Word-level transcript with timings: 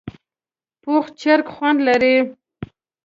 پوخ 0.81 1.05
چرګ 1.21 1.45
خوند 1.53 1.79
لري 1.87 2.15